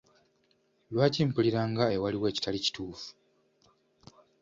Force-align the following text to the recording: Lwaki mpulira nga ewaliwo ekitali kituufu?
Lwaki 0.91 1.21
mpulira 1.27 1.61
nga 1.71 1.85
ewaliwo 1.95 2.25
ekitali 2.31 2.59
kituufu? 2.65 3.09